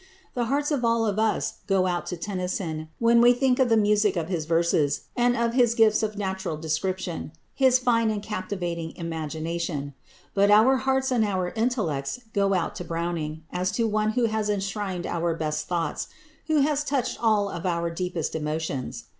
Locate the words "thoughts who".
15.67-16.61